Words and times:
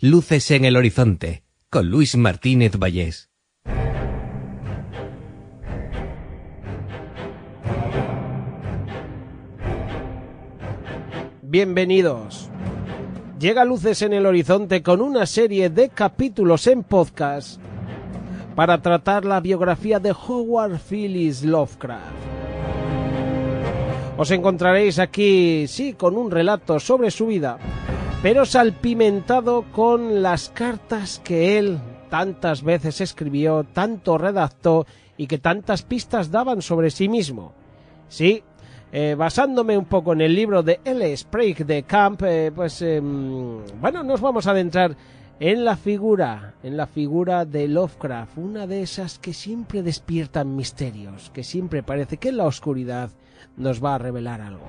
Luces 0.00 0.52
en 0.52 0.64
el 0.64 0.76
horizonte, 0.76 1.42
con 1.70 1.90
Luis 1.90 2.14
Martínez 2.16 2.78
Vallés. 2.78 3.30
Bienvenidos. 11.42 12.48
Llega 13.40 13.64
Luces 13.64 14.02
en 14.02 14.12
el 14.12 14.26
Horizonte 14.26 14.84
con 14.84 15.00
una 15.00 15.26
serie 15.26 15.68
de 15.68 15.88
capítulos 15.88 16.68
en 16.68 16.84
podcast 16.84 17.60
para 18.54 18.80
tratar 18.80 19.24
la 19.24 19.40
biografía 19.40 19.98
de 19.98 20.12
Howard 20.12 20.78
Phillips 20.78 21.42
Lovecraft. 21.42 22.04
Os 24.16 24.30
encontraréis 24.30 25.00
aquí, 25.00 25.66
sí, 25.66 25.94
con 25.94 26.16
un 26.16 26.30
relato 26.30 26.78
sobre 26.78 27.10
su 27.10 27.26
vida, 27.26 27.58
pero 28.22 28.44
salpimentado 28.44 29.62
con 29.70 30.22
las 30.22 30.48
cartas 30.48 31.20
que 31.22 31.58
él 31.58 31.78
tantas 32.10 32.62
veces 32.62 33.00
escribió, 33.00 33.64
tanto 33.64 34.18
redactó 34.18 34.86
y 35.16 35.26
que 35.26 35.38
tantas 35.38 35.82
pistas 35.82 36.30
daban 36.30 36.62
sobre 36.62 36.90
sí 36.90 37.08
mismo. 37.08 37.52
Sí, 38.08 38.42
eh, 38.90 39.14
basándome 39.16 39.78
un 39.78 39.84
poco 39.84 40.14
en 40.14 40.22
el 40.22 40.34
libro 40.34 40.62
de 40.62 40.80
L. 40.84 41.16
Sprague 41.16 41.64
de 41.64 41.82
Camp, 41.84 42.22
eh, 42.24 42.50
pues 42.54 42.82
em, 42.82 43.60
bueno, 43.80 44.02
nos 44.02 44.20
vamos 44.20 44.46
a 44.46 44.50
adentrar 44.50 44.96
en 45.38 45.64
la 45.64 45.76
figura, 45.76 46.54
en 46.64 46.76
la 46.76 46.86
figura 46.86 47.44
de 47.44 47.68
Lovecraft, 47.68 48.38
una 48.38 48.66
de 48.66 48.82
esas 48.82 49.20
que 49.20 49.32
siempre 49.32 49.82
despiertan 49.82 50.56
misterios, 50.56 51.30
que 51.32 51.44
siempre 51.44 51.84
parece 51.84 52.16
que 52.16 52.30
en 52.30 52.38
la 52.38 52.46
oscuridad 52.46 53.10
nos 53.56 53.84
va 53.84 53.94
a 53.94 53.98
revelar 53.98 54.40
algo. 54.40 54.64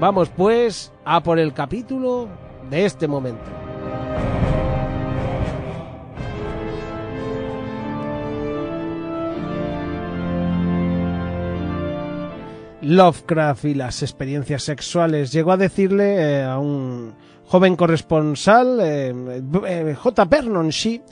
Vamos 0.00 0.28
pues 0.28 0.92
a 1.04 1.22
por 1.22 1.38
el 1.38 1.52
capítulo 1.52 2.28
de 2.68 2.84
este 2.84 3.06
momento. 3.06 3.44
Lovecraft 12.84 13.64
y 13.64 13.74
las 13.74 14.02
experiencias 14.02 14.62
sexuales. 14.62 15.32
Llegó 15.32 15.52
a 15.52 15.56
decirle 15.56 16.16
eh, 16.16 16.42
a 16.42 16.58
un 16.58 17.14
joven 17.46 17.76
corresponsal, 17.76 18.78
eh, 18.82 19.14
eh, 19.66 19.94
J. 19.94 20.24
Vernon 20.26 20.68
Shee, 20.68 21.02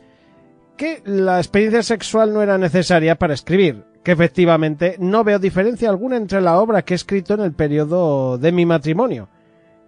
que 0.76 1.02
la 1.04 1.38
experiencia 1.38 1.82
sexual 1.82 2.34
no 2.34 2.42
era 2.42 2.58
necesaria 2.58 3.16
para 3.16 3.34
escribir, 3.34 3.84
que 4.02 4.12
efectivamente 4.12 4.96
no 4.98 5.24
veo 5.24 5.38
diferencia 5.38 5.88
alguna 5.88 6.16
entre 6.16 6.40
la 6.40 6.58
obra 6.58 6.82
que 6.82 6.94
he 6.94 6.96
escrito 6.96 7.34
en 7.34 7.40
el 7.40 7.52
periodo 7.52 8.38
de 8.38 8.52
mi 8.52 8.66
matrimonio. 8.66 9.28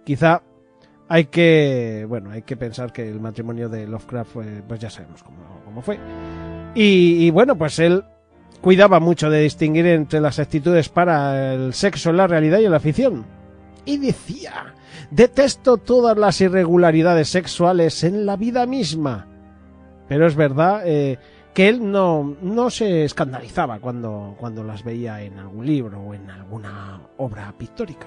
Quizá 0.03 0.41
hay 1.07 1.25
que, 1.25 2.05
bueno, 2.07 2.31
hay 2.31 2.43
que 2.43 2.55
pensar 2.57 2.91
que 2.91 3.07
el 3.07 3.19
matrimonio 3.19 3.69
de 3.69 3.87
Lovecraft, 3.87 4.37
pues 4.67 4.79
ya 4.79 4.89
sabemos 4.89 5.21
cómo, 5.21 5.37
cómo 5.65 5.81
fue. 5.81 5.99
Y, 6.73 7.25
y 7.25 7.31
bueno, 7.31 7.57
pues 7.57 7.77
él 7.79 8.03
cuidaba 8.61 8.99
mucho 8.99 9.29
de 9.29 9.41
distinguir 9.41 9.85
entre 9.87 10.21
las 10.21 10.39
actitudes 10.39 10.89
para 10.89 11.53
el 11.53 11.73
sexo 11.73 12.09
en 12.09 12.17
la 12.17 12.27
realidad 12.27 12.59
y 12.59 12.65
en 12.65 12.71
la 12.71 12.79
ficción. 12.79 13.25
Y 13.85 13.97
decía, 13.97 14.73
detesto 15.11 15.77
todas 15.77 16.17
las 16.17 16.41
irregularidades 16.41 17.29
sexuales 17.29 18.03
en 18.03 18.25
la 18.25 18.37
vida 18.37 18.65
misma. 18.65 19.27
Pero 20.07 20.25
es 20.25 20.35
verdad 20.35 20.81
eh, 20.85 21.19
que 21.55 21.69
él 21.69 21.89
no, 21.89 22.35
no 22.41 22.69
se 22.69 23.05
escandalizaba 23.05 23.79
cuando, 23.79 24.35
cuando 24.37 24.61
las 24.61 24.83
veía 24.83 25.21
en 25.21 25.39
algún 25.39 25.65
libro 25.65 26.01
o 26.01 26.13
en 26.13 26.29
alguna 26.29 26.99
obra 27.17 27.51
pictórica. 27.57 28.05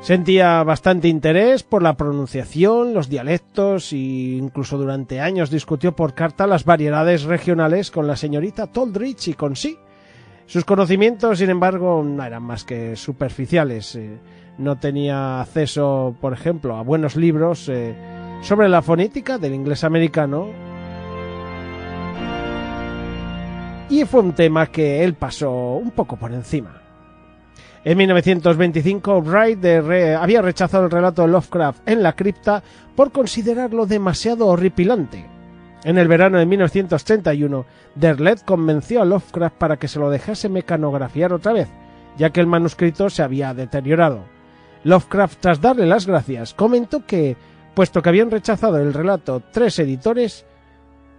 Sentía 0.00 0.62
bastante 0.62 1.08
interés 1.08 1.64
por 1.64 1.82
la 1.82 1.96
pronunciación, 1.96 2.94
los 2.94 3.08
dialectos 3.08 3.92
e 3.92 3.96
incluso 3.96 4.78
durante 4.78 5.20
años 5.20 5.50
discutió 5.50 5.96
por 5.96 6.14
carta 6.14 6.46
las 6.46 6.64
variedades 6.64 7.24
regionales 7.24 7.90
con 7.90 8.06
la 8.06 8.14
señorita 8.14 8.68
Toldrich 8.68 9.26
y 9.26 9.34
con 9.34 9.56
sí. 9.56 9.76
Sus 10.46 10.64
conocimientos, 10.64 11.40
sin 11.40 11.50
embargo, 11.50 12.02
no 12.04 12.24
eran 12.24 12.44
más 12.44 12.62
que 12.62 12.94
superficiales. 12.94 13.96
Eh, 13.96 14.18
no 14.56 14.78
tenía 14.78 15.40
acceso, 15.40 16.16
por 16.20 16.32
ejemplo, 16.32 16.76
a 16.76 16.82
buenos 16.82 17.16
libros 17.16 17.68
eh, 17.68 17.94
sobre 18.40 18.68
la 18.68 18.82
fonética 18.82 19.38
del 19.38 19.54
inglés 19.54 19.84
americano. 19.84 20.48
Y 23.90 24.04
fue 24.04 24.20
un 24.20 24.32
tema 24.32 24.66
que 24.66 25.02
él 25.02 25.14
pasó 25.14 25.50
un 25.50 25.90
poco 25.90 26.16
por 26.16 26.32
encima. 26.32 26.82
En 27.84 27.96
1925, 27.96 29.22
Wright 29.22 29.64
había 30.18 30.42
rechazado 30.42 30.84
el 30.84 30.90
relato 30.90 31.22
de 31.22 31.28
Lovecraft 31.28 31.88
en 31.88 32.02
la 32.02 32.12
cripta 32.12 32.62
por 32.94 33.12
considerarlo 33.12 33.86
demasiado 33.86 34.46
horripilante. 34.48 35.24
En 35.84 35.96
el 35.96 36.08
verano 36.08 36.38
de 36.38 36.46
1931, 36.46 37.64
Derlet 37.94 38.44
convenció 38.44 39.00
a 39.00 39.04
Lovecraft 39.04 39.56
para 39.56 39.76
que 39.76 39.88
se 39.88 40.00
lo 40.00 40.10
dejase 40.10 40.48
mecanografiar 40.48 41.32
otra 41.32 41.52
vez, 41.52 41.68
ya 42.18 42.30
que 42.30 42.40
el 42.40 42.46
manuscrito 42.48 43.08
se 43.08 43.22
había 43.22 43.54
deteriorado. 43.54 44.24
Lovecraft, 44.84 45.40
tras 45.40 45.60
darle 45.60 45.86
las 45.86 46.06
gracias, 46.06 46.52
comentó 46.52 47.06
que, 47.06 47.36
puesto 47.78 48.02
que 48.02 48.08
habían 48.08 48.32
rechazado 48.32 48.78
el 48.78 48.92
relato 48.92 49.40
tres 49.52 49.78
editores, 49.78 50.44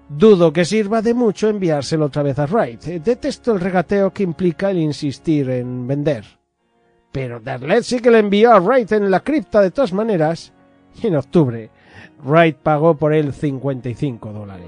dudo 0.09 0.51
que 0.51 0.65
sirva 0.65 1.01
de 1.01 1.13
mucho 1.13 1.47
enviárselo 1.47 2.07
otra 2.07 2.21
vez 2.21 2.37
a 2.37 2.47
Wright. 2.47 2.81
Detesto 2.81 3.53
el 3.53 3.61
regateo 3.61 4.11
que 4.11 4.23
implica 4.23 4.69
el 4.69 4.79
insistir 4.79 5.49
en 5.51 5.87
vender. 5.87 6.25
Pero 7.13 7.39
Derlet 7.39 7.83
sí 7.83 8.01
que 8.01 8.11
le 8.11 8.19
envió 8.19 8.51
a 8.51 8.59
Wright 8.59 8.91
en 8.91 9.09
la 9.09 9.21
cripta 9.21 9.61
de 9.61 9.71
todas 9.71 9.93
maneras. 9.93 10.51
Y 11.01 11.07
en 11.07 11.15
octubre, 11.15 11.69
Wright 12.25 12.57
pagó 12.57 12.93
por 12.93 13.13
él 13.13 13.31
55 13.31 14.33
dólares. 14.33 14.67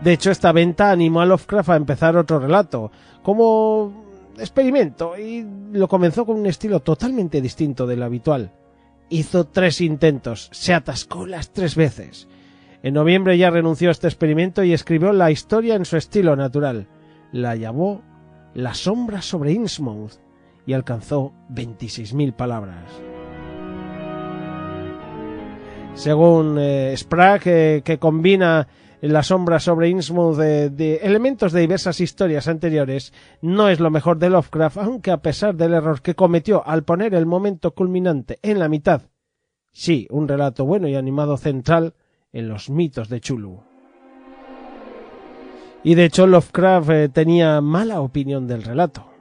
De 0.00 0.10
hecho, 0.10 0.30
esta 0.30 0.52
venta 0.52 0.90
animó 0.90 1.20
a 1.20 1.26
Lovecraft 1.26 1.68
a 1.68 1.76
empezar 1.76 2.16
otro 2.16 2.38
relato, 2.38 2.90
como 3.22 3.92
experimento, 4.38 5.18
y 5.18 5.46
lo 5.72 5.86
comenzó 5.86 6.24
con 6.24 6.38
un 6.38 6.46
estilo 6.46 6.80
totalmente 6.80 7.42
distinto 7.42 7.86
del 7.86 8.02
habitual. 8.02 8.50
Hizo 9.08 9.46
tres 9.46 9.80
intentos, 9.80 10.48
se 10.52 10.74
atascó 10.74 11.26
las 11.26 11.52
tres 11.52 11.76
veces. 11.76 12.28
En 12.82 12.94
noviembre 12.94 13.38
ya 13.38 13.50
renunció 13.50 13.88
a 13.88 13.92
este 13.92 14.08
experimento 14.08 14.64
y 14.64 14.72
escribió 14.72 15.12
la 15.12 15.30
historia 15.30 15.74
en 15.74 15.84
su 15.84 15.96
estilo 15.96 16.36
natural. 16.36 16.88
La 17.32 17.56
llamó 17.56 18.02
La 18.54 18.74
sombra 18.74 19.22
sobre 19.22 19.52
Innsmouth 19.52 20.14
y 20.66 20.72
alcanzó 20.72 21.32
26.000 21.50 22.34
palabras. 22.34 22.90
Según 25.94 26.58
eh, 26.58 26.94
Sprague, 26.96 27.82
que 27.84 27.98
combina 27.98 28.68
la 29.00 29.22
sombra 29.22 29.60
sobre 29.60 29.88
Innsmouth 29.88 30.36
de, 30.36 30.96
elementos 31.02 31.52
de 31.52 31.60
diversas 31.60 32.00
historias 32.00 32.48
anteriores, 32.48 33.12
no 33.42 33.68
es 33.68 33.80
lo 33.80 33.90
mejor 33.90 34.18
de 34.18 34.30
Lovecraft, 34.30 34.78
aunque 34.78 35.10
a 35.10 35.22
pesar 35.22 35.54
del 35.54 35.74
error 35.74 36.02
que 36.02 36.14
cometió 36.14 36.66
al 36.66 36.84
poner 36.84 37.14
el 37.14 37.26
momento 37.26 37.72
culminante 37.72 38.38
en 38.42 38.58
la 38.58 38.68
mitad, 38.68 39.02
sí, 39.72 40.06
un 40.10 40.28
relato 40.28 40.64
bueno 40.64 40.88
y 40.88 40.94
animado 40.94 41.36
central 41.36 41.94
en 42.32 42.48
los 42.48 42.70
mitos 42.70 43.08
de 43.08 43.20
Chulu. 43.20 43.62
Y 45.82 45.94
de 45.94 46.04
hecho 46.04 46.26
Lovecraft 46.26 46.90
eh, 46.90 47.08
tenía 47.08 47.60
mala 47.60 48.00
opinión 48.00 48.46
del 48.46 48.62
relato. 48.62 49.15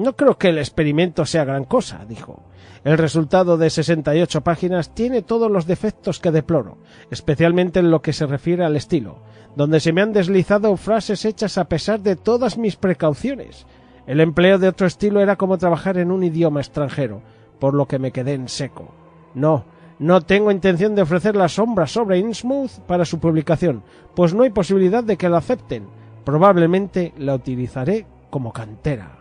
No 0.00 0.16
creo 0.16 0.38
que 0.38 0.48
el 0.48 0.56
experimento 0.56 1.26
sea 1.26 1.44
gran 1.44 1.64
cosa, 1.64 2.06
dijo. 2.08 2.42
El 2.84 2.96
resultado 2.96 3.58
de 3.58 3.68
68 3.68 4.40
páginas 4.40 4.94
tiene 4.94 5.20
todos 5.20 5.50
los 5.50 5.66
defectos 5.66 6.20
que 6.20 6.30
deploro, 6.30 6.78
especialmente 7.10 7.80
en 7.80 7.90
lo 7.90 8.00
que 8.00 8.14
se 8.14 8.24
refiere 8.24 8.64
al 8.64 8.76
estilo, 8.76 9.18
donde 9.56 9.78
se 9.78 9.92
me 9.92 10.00
han 10.00 10.14
deslizado 10.14 10.74
frases 10.78 11.26
hechas 11.26 11.58
a 11.58 11.66
pesar 11.66 12.00
de 12.00 12.16
todas 12.16 12.56
mis 12.56 12.76
precauciones. 12.76 13.66
El 14.06 14.20
empleo 14.20 14.58
de 14.58 14.68
otro 14.68 14.86
estilo 14.86 15.20
era 15.20 15.36
como 15.36 15.58
trabajar 15.58 15.98
en 15.98 16.10
un 16.10 16.24
idioma 16.24 16.60
extranjero, 16.60 17.20
por 17.58 17.74
lo 17.74 17.84
que 17.84 17.98
me 17.98 18.10
quedé 18.10 18.32
en 18.32 18.48
seco. 18.48 18.94
No, 19.34 19.66
no 19.98 20.22
tengo 20.22 20.50
intención 20.50 20.94
de 20.94 21.02
ofrecer 21.02 21.36
la 21.36 21.50
sombra 21.50 21.86
sobre 21.86 22.16
Innsmouth 22.16 22.80
para 22.86 23.04
su 23.04 23.20
publicación, 23.20 23.82
pues 24.14 24.32
no 24.32 24.44
hay 24.44 24.50
posibilidad 24.50 25.04
de 25.04 25.18
que 25.18 25.28
la 25.28 25.36
acepten. 25.36 25.88
Probablemente 26.24 27.12
la 27.18 27.34
utilizaré 27.34 28.06
como 28.30 28.50
cantera. 28.54 29.19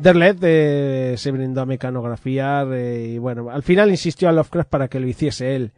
Derlet 0.00 0.38
eh, 0.42 1.14
se 1.16 1.32
brindó 1.32 1.62
a 1.62 1.66
mecanografiar 1.66 2.72
eh, 2.72 3.14
y 3.14 3.18
bueno, 3.18 3.50
al 3.50 3.64
final 3.64 3.90
insistió 3.90 4.28
a 4.28 4.32
Lovecraft 4.32 4.68
para 4.68 4.88
que 4.88 5.00
lo 5.00 5.08
hiciese 5.08 5.56
él. 5.56 5.72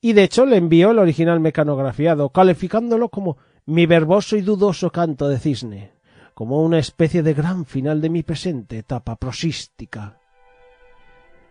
Y 0.00 0.14
de 0.14 0.24
hecho 0.24 0.46
le 0.46 0.56
envió 0.56 0.92
el 0.92 0.98
original 0.98 1.40
mecanografiado, 1.40 2.30
calificándolo 2.30 3.10
como 3.10 3.36
mi 3.66 3.84
verboso 3.84 4.36
y 4.36 4.40
dudoso 4.40 4.90
canto 4.90 5.28
de 5.28 5.38
cisne, 5.38 5.92
como 6.32 6.62
una 6.62 6.78
especie 6.78 7.22
de 7.22 7.34
gran 7.34 7.66
final 7.66 8.00
de 8.00 8.08
mi 8.08 8.22
presente 8.22 8.78
etapa 8.78 9.16
prosística. 9.16 10.18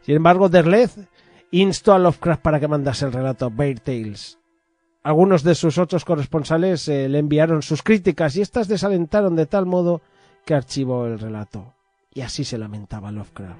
Sin 0.01 0.15
embargo, 0.15 0.49
Derlet 0.49 0.91
instó 1.51 1.93
a 1.93 1.99
Lovecraft 1.99 2.41
para 2.41 2.59
que 2.59 2.67
mandase 2.67 3.05
el 3.05 3.13
relato 3.13 3.51
Bear 3.51 3.79
Tales. 3.79 4.39
Algunos 5.03 5.43
de 5.43 5.53
sus 5.53 5.77
otros 5.77 6.03
corresponsales 6.03 6.87
eh, 6.87 7.07
le 7.07 7.19
enviaron 7.19 7.61
sus 7.61 7.83
críticas 7.83 8.35
y 8.35 8.41
éstas 8.41 8.67
desalentaron 8.67 9.35
de 9.35 9.45
tal 9.45 9.65
modo 9.65 10.01
que 10.45 10.55
archivó 10.55 11.05
el 11.05 11.19
relato. 11.19 11.76
Y 12.17 12.21
así 12.21 12.43
se 12.43 12.57
lamentaba 12.57 13.11
Lovecraft. 13.11 13.59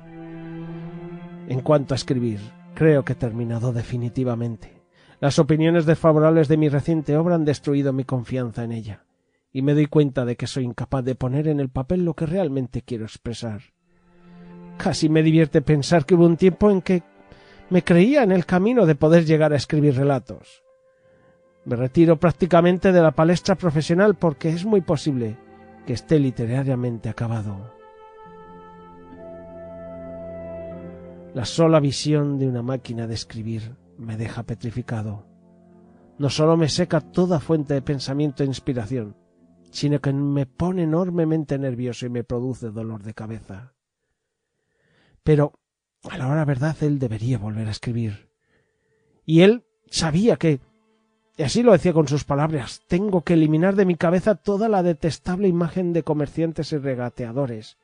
En 1.48 1.62
cuanto 1.62 1.94
a 1.94 1.95
escribir, 1.95 2.39
creo 2.74 3.06
que 3.06 3.13
he 3.13 3.15
terminado 3.15 3.71
definitivamente. 3.71 4.81
Las 5.19 5.38
opiniones 5.38 5.86
desfavorables 5.86 6.48
de 6.48 6.57
mi 6.57 6.68
reciente 6.68 7.15
obra 7.18 7.36
han 7.36 7.45
destruido 7.45 7.94
mi 7.94 8.04
confianza 8.04 8.63
en 8.63 8.71
ella, 8.71 9.06
y 9.54 9.62
me 9.62 9.75
doy 9.75 9.86
cuenta 9.86 10.25
de 10.25 10.36
que 10.38 10.48
soy 10.48 10.63
incapaz 10.63 11.06
de 11.06 11.13
poner 11.13 11.48
en 11.48 11.59
el 11.59 11.69
papel 11.69 12.04
lo 12.04 12.15
que 12.15 12.25
realmente 12.25 12.81
quiero 12.81 13.06
expresar. 13.06 13.62
Casi 14.77 15.07
me 15.07 15.21
divierte 15.21 15.62
pensar 15.62 16.07
que 16.07 16.15
hubo 16.15 16.25
un 16.25 16.38
tiempo 16.38 16.71
en 16.71 16.81
que 16.81 17.03
me 17.69 17.83
creía 17.83 18.24
en 18.24 18.31
el 18.31 18.48
camino 18.48 18.88
de 18.88 18.95
poder 18.95 19.24
llegar 19.25 19.53
a 19.53 19.57
escribir 19.57 19.95
relatos. 19.95 20.63
Me 21.63 21.75
retiro 21.75 22.19
prácticamente 22.19 22.92
de 22.92 23.01
la 23.03 23.12
palestra 23.12 23.53
profesional 23.53 24.15
porque 24.15 24.50
es 24.50 24.65
muy 24.65 24.81
posible 24.81 25.38
que 25.86 25.94
esté 25.94 26.18
literariamente 26.18 27.07
acabado. 27.07 27.76
La 31.38 31.45
sola 31.45 31.80
visión 31.80 32.39
de 32.39 32.48
una 32.48 32.63
máquina 32.63 33.06
de 33.06 33.13
escribir 33.13 33.75
me 34.00 34.18
deja 34.18 34.42
petrificado. 34.42 35.28
No 36.18 36.31
solo 36.31 36.57
me 36.57 36.68
seca 36.68 37.00
toda 37.00 37.39
fuente 37.39 37.75
de 37.75 37.84
pensamiento 37.84 38.42
e 38.42 38.48
inspiración, 38.48 39.16
sino 39.69 40.01
que 40.01 40.12
me 40.13 40.48
pone 40.48 40.81
enormemente 40.81 41.60
nervioso 41.60 42.07
y 42.07 42.10
me 42.10 42.24
produce 42.24 42.72
dolor 42.72 43.04
de 43.04 43.13
cabeza. 43.13 43.75
Pero, 45.22 45.54
a 46.10 46.18
la 46.18 46.28
hora 46.28 46.44
verdad, 46.44 46.75
él 46.81 46.98
debería 46.98 47.38
volver 47.38 47.68
a 47.68 47.72
escribir. 47.78 48.31
Y 49.24 49.42
él 49.42 49.63
sabía 49.92 50.38
que, 50.38 50.60
y 51.38 51.44
así 51.44 51.62
lo 51.62 51.74
decía 51.74 51.94
con 51.94 52.07
sus 52.07 52.24
palabras, 52.24 52.81
tengo 52.88 53.22
que 53.22 53.36
eliminar 53.36 53.75
de 53.75 53.86
mi 53.86 53.94
cabeza 53.94 54.34
toda 54.34 54.69
la 54.69 54.81
detestable 54.81 55.48
imagen 55.48 55.94
de 55.94 56.01
comerciantes 56.01 56.72
y 56.72 56.78
regateadores, 56.78 57.78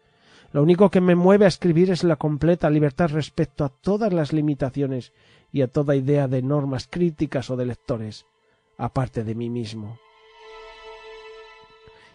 lo 0.53 0.61
único 0.61 0.91
que 0.91 1.01
me 1.01 1.15
mueve 1.15 1.45
a 1.45 1.47
escribir 1.47 1.89
es 1.89 2.03
la 2.03 2.15
completa 2.15 2.69
libertad 2.69 3.09
respecto 3.09 3.65
a 3.65 3.69
todas 3.69 4.13
las 4.13 4.33
limitaciones 4.33 5.11
y 5.51 5.63
a 5.63 5.67
toda 5.67 5.95
idea 5.95 6.27
de 6.27 6.43
normas 6.43 6.87
críticas 6.87 7.49
o 7.49 7.57
de 7.57 7.65
lectores, 7.65 8.27
aparte 8.77 9.23
de 9.23 9.33
mí 9.33 9.49
mismo. 9.49 9.97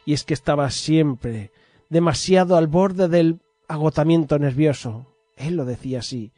Y 0.07 0.13
es 0.13 0.23
que 0.23 0.35
estaba 0.35 0.71
siempre 0.71 1.51
demasiado 1.91 2.57
al 2.57 2.69
borde 2.69 3.09
del 3.09 3.41
agotamiento 3.67 4.39
nervioso. 4.39 5.13
Él 5.37 5.57
lo 5.57 5.65
decía 5.65 5.99
así. 5.99 6.33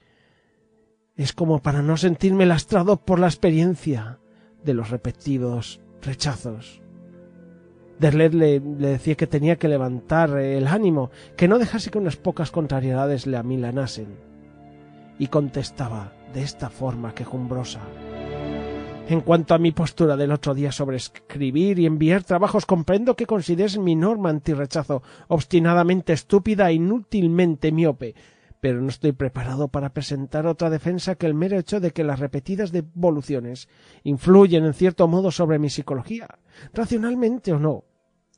Es 1.16 1.34
como 1.34 1.60
para 1.60 1.82
no 1.82 1.98
sentirme 1.98 2.46
lastrado 2.46 2.96
por 2.96 3.18
la 3.18 3.26
experiencia 3.26 4.20
de 4.64 4.72
los 4.72 4.88
repetidos 4.88 5.82
rechazos. 6.00 6.80
Derlet 8.00 8.32
le, 8.32 8.60
decía 8.60 9.14
que 9.14 9.26
tenía 9.26 9.56
que 9.56 9.68
levantar 9.68 10.38
el 10.38 10.66
ánimo, 10.66 11.10
que 11.36 11.48
no 11.48 11.58
dejase 11.58 11.90
que 11.90 11.98
unas 11.98 12.16
pocas 12.16 12.50
contrariedades 12.50 13.26
le 13.26 13.36
amilanasen. 13.36 14.08
Y 15.18 15.26
contestaba 15.26 16.14
de 16.32 16.42
esta 16.42 16.70
forma 16.70 17.14
quejumbrosa. 17.14 17.80
En 19.06 19.20
cuanto 19.20 19.52
a 19.52 19.58
mi 19.58 19.72
postura 19.72 20.16
del 20.16 20.32
otro 20.32 20.54
día 20.54 20.72
sobre 20.72 20.96
escribir 20.96 21.78
y 21.78 21.84
enviar 21.84 22.24
trabajos, 22.24 22.64
comprendo 22.64 23.16
que 23.16 23.26
consideres 23.26 23.76
mi 23.76 23.96
norma 23.96 24.30
antirrechazo 24.30 25.02
obstinadamente 25.28 26.14
estúpida 26.14 26.70
e 26.70 26.74
inútilmente 26.74 27.70
miope, 27.70 28.14
pero 28.62 28.80
no 28.80 28.88
estoy 28.88 29.12
preparado 29.12 29.68
para 29.68 29.92
presentar 29.92 30.46
otra 30.46 30.70
defensa 30.70 31.16
que 31.16 31.26
el 31.26 31.34
mero 31.34 31.58
hecho 31.58 31.80
de 31.80 31.90
que 31.90 32.04
las 32.04 32.18
repetidas 32.18 32.72
devoluciones 32.72 33.68
influyen 34.04 34.64
en 34.64 34.72
cierto 34.72 35.06
modo 35.06 35.30
sobre 35.30 35.58
mi 35.58 35.68
psicología, 35.68 36.38
racionalmente 36.72 37.52
o 37.52 37.58
no, 37.58 37.84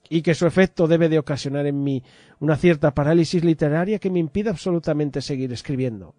y 0.09 0.23
que 0.23 0.35
su 0.35 0.47
efecto 0.47 0.87
debe 0.87 1.09
de 1.09 1.19
ocasionar 1.19 1.67
en 1.67 1.83
mí 1.83 2.03
una 2.41 2.57
cierta 2.57 2.93
parálisis 2.93 3.45
literaria 3.45 3.99
que 3.99 4.11
me 4.11 4.19
impide 4.19 4.51
absolutamente 4.51 5.21
seguir 5.21 5.53
escribiendo, 5.53 6.15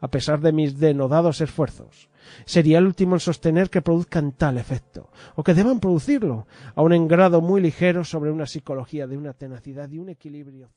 a 0.00 0.08
pesar 0.08 0.40
de 0.40 0.52
mis 0.52 0.78
denodados 0.78 1.40
esfuerzos. 1.40 2.08
Sería 2.44 2.78
el 2.78 2.86
último 2.86 3.16
en 3.16 3.20
sostener 3.20 3.70
que 3.70 3.82
produzcan 3.82 4.32
tal 4.32 4.58
efecto, 4.58 5.10
o 5.34 5.44
que 5.44 5.54
deban 5.54 5.80
producirlo, 5.80 6.46
aun 6.74 6.92
en 6.92 7.08
grado 7.08 7.40
muy 7.40 7.60
ligero 7.60 8.04
sobre 8.04 8.30
una 8.30 8.46
psicología 8.46 9.06
de 9.06 9.16
una 9.16 9.32
tenacidad 9.32 9.88
y 9.90 9.98
un 9.98 10.08
equilibrio. 10.08 10.70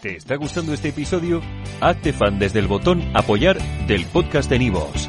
¿Te 0.00 0.16
está 0.16 0.36
gustando 0.36 0.72
este 0.72 0.88
episodio? 0.88 1.40
Hazte 1.80 2.12
fan 2.12 2.38
desde 2.38 2.58
el 2.58 2.66
botón 2.66 3.02
apoyar 3.14 3.58
del 3.86 4.04
podcast 4.06 4.50
de 4.50 4.58
Nivos. 4.58 5.08